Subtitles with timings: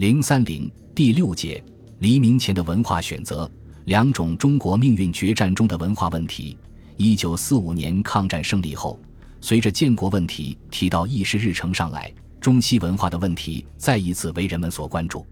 [0.00, 1.62] 零三零第六节
[1.98, 3.46] 黎明前的文化选择，
[3.84, 6.56] 两种中国命运决战中的文化问题。
[6.96, 8.98] 一九四五年抗战胜利后，
[9.42, 12.10] 随着建国问题提到议事日程上来，
[12.40, 15.26] 中西文化的问题再一次为人们所关注。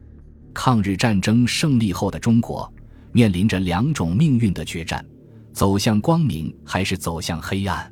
[0.53, 2.71] 抗日战争胜利后的中国
[3.11, 5.03] 面临着两种命运的决战：
[5.51, 7.91] 走向光明还是走向黑暗？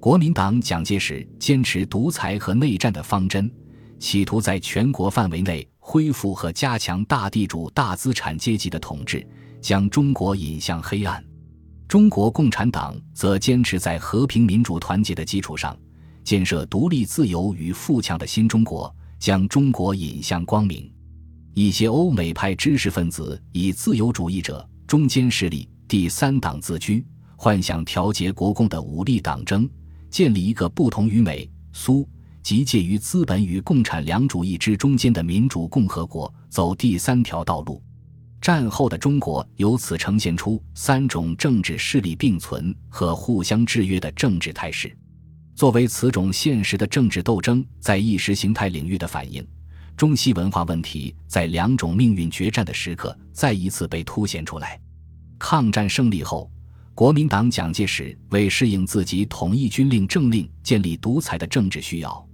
[0.00, 3.50] 国民党蒋介石坚持独裁和内战的方针，
[3.98, 5.68] 企图在全国范围内。
[5.88, 9.24] 恢复和加强大地主、大资产阶级的统治，
[9.60, 11.24] 将中国引向黑暗。
[11.86, 15.78] 中国共产党则坚持在和平、民主、团结的基础上，
[16.24, 20.92] 建设独立、自由与富强的新中国，将中国引向光明。
[21.54, 27.06] 一些欧美派知识分子以自由主义者、中间势力、第三党自居，
[27.36, 29.70] 幻想调节国共的武力党争，
[30.10, 32.06] 建立一个不同于美、苏。
[32.46, 37.82] 即介于资本与共产两主义之中间的民主共和国，走第三条道路。
[38.40, 44.96] 战后的中国由此呈现出三种政治势力并存和互相制约的政治态势。
[45.56, 49.44] 作为此种现实的政治斗争在意识形态领域的反应，
[49.96, 54.80] 中西文化问题在两种命运决战的时刻再一次被凸显出来。
[55.36, 56.48] 抗战胜利后，
[56.94, 62.24] 国民党蒋介石为适应自己统一军令政令、建立独裁的政治需要。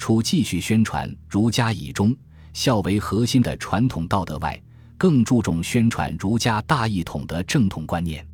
[0.00, 2.16] 除继续宣传儒家以忠
[2.54, 4.58] 孝为核心的传统道德外，
[4.96, 8.26] 更注重宣传儒家大一统的正统观念。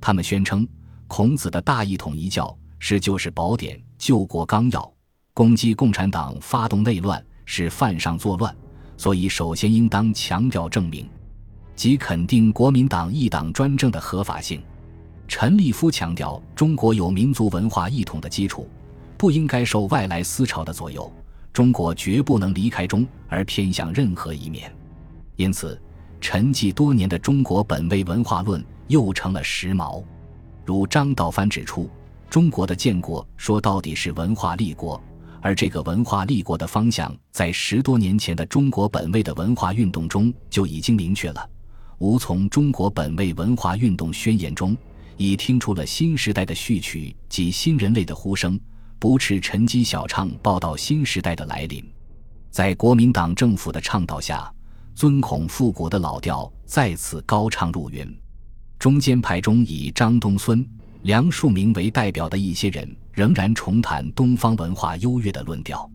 [0.00, 0.66] 他们宣称，
[1.06, 4.92] 孔子的大一统一教是救世宝典、救国纲要。
[5.32, 8.54] 攻击共产党、发动内乱是犯上作乱，
[8.96, 11.08] 所以首先应当强调证明，
[11.76, 14.60] 即肯定国民党一党专政的合法性。
[15.28, 18.68] 陈立夫强调，中国有民族文化一统的基础。
[19.24, 21.10] 不应该受外来思潮的左右，
[21.50, 24.70] 中国绝不能离开中而偏向任何一面。
[25.36, 25.80] 因此，
[26.20, 30.04] 沉寂多年的中国本位文化论又成了时髦。
[30.66, 31.88] 如张道藩指出，
[32.28, 35.02] 中国的建国说到底是文化立国，
[35.40, 41.48] 而这个文化立国的方向，在十多年前的中国本位的文化运动中就已经明确了。
[41.96, 44.76] 吾从中国本位文化运动宣言中，
[45.16, 48.60] 已听出了新时代的序曲及新人类的呼声。
[48.98, 51.84] 不斥沉积小唱报道新时代的来临，
[52.50, 54.52] 在国民党政府的倡导下，
[54.94, 58.16] 尊孔复古的老调再次高唱入云。
[58.78, 60.66] 中间派中以张东荪、
[61.02, 65.88] 梁漱溟为代表的一些人，仍然重谈东方文化优越的论调。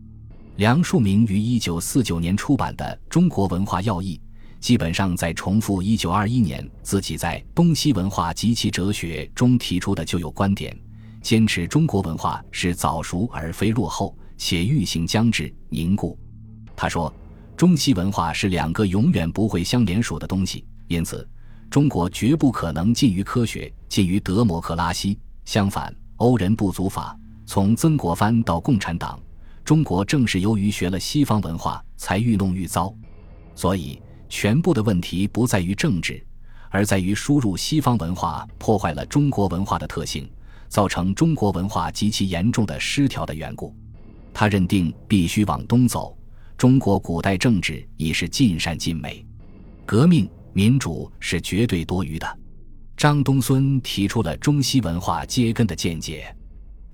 [0.56, 4.20] 梁漱溟于一九四九年出版的《中国文化要义》，
[4.60, 10.76] 基本上在重复一九二一年自己在《东西文化及其哲学》中提出的旧有观点。
[11.20, 16.18] 坚持中国文化是早熟而非落后，且欲行将至凝固。
[16.74, 17.12] 他说，
[17.56, 21.28] 中西文化是两个永远不会相连属的东西，因此
[21.68, 25.18] 中国绝不可能近于科学，近于德摩克拉西。
[25.44, 29.20] 相反，欧人不足法，从曾国藩到共产党，
[29.64, 32.94] 中国正是由于学了西方文化，才愈弄愈糟。
[33.54, 36.24] 所以，全部的问题不在于政治，
[36.70, 40.30] 而在于输入西方文化破坏了中国文化的特性。
[40.70, 43.76] 造成中国文化极其严重的失调的缘故，
[44.32, 46.16] 他认定必须往东走。
[46.56, 49.26] 中国古代政治已是尽善尽美，
[49.84, 52.38] 革命民主是绝对多余的。
[52.96, 56.34] 张东荪提出了中西文化接根的见解。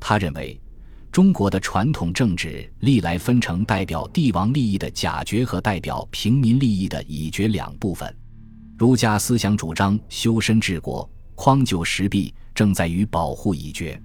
[0.01, 0.59] 他认为，
[1.13, 8.17] 中国的传统政治历来分成代表帝王利益的假爵和代表平民利益的乙爵两部分。
[8.79, 12.35] 儒家思想主张修身治国，匡救时弊。
[12.55, 14.01] 正在于保护已决，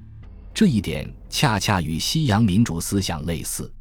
[0.54, 3.72] 这一点恰恰与西洋民主思想类似。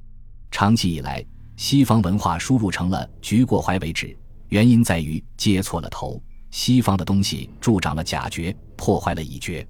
[0.53, 4.17] 长期以来，西方文化输入成了举过怀为止，
[4.51, 6.23] 原因在于接错了头。
[6.53, 9.67] 西方的东西助长了假觉，破坏了已觉。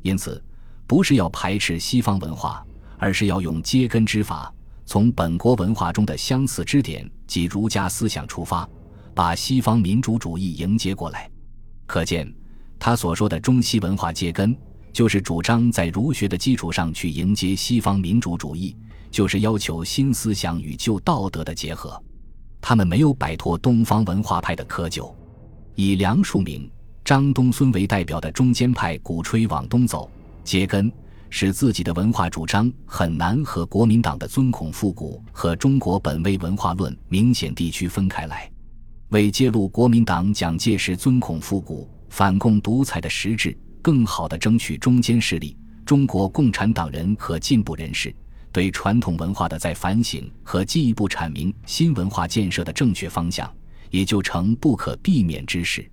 [0.00, 0.40] 因此，
[0.86, 2.64] 不是要排斥西方文化，
[2.98, 4.54] 而是要用接根之法，
[4.84, 8.68] 从本国文化中的相似之点及儒家思想出发，
[9.12, 11.28] 把西方民主主义迎接过来。
[11.84, 12.32] 可见。
[12.78, 14.56] 他所说的中西文化接根，
[14.92, 18.76] 就是主张在儒学的基础上去迎接西方民主主义，
[19.10, 22.00] 就是要求新思想与旧道德的结合。
[22.60, 25.12] 他们没有摆脱东方文化派的窠臼。
[25.74, 26.68] 以梁漱溟、
[27.04, 30.10] 张东荪为代表的中间派鼓吹往东走，
[30.42, 30.90] 接根，
[31.28, 38.50] 使自己的文化主张很难和国民党的尊孔复古和中国本位文化论明显地区分开来。
[39.10, 41.88] 为揭露国民党蒋介石尊孔复古。
[42.08, 45.56] 反共独裁的实质，更好地争取中间势力。
[45.84, 48.12] 中国共产党人和进步人士
[48.50, 53.48] 对传统文化的再反省和进一步阐明新文化建设的正确方向，
[53.90, 55.88] 也就成不可避免之事。